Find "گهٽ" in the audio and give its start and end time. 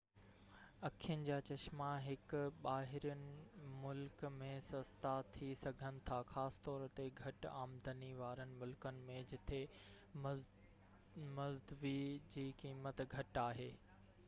7.21-7.47, 13.15-13.41